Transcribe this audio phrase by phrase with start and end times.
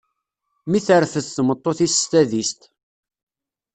[0.69, 2.61] Mi terfed tmeṭṭut-is s tadist.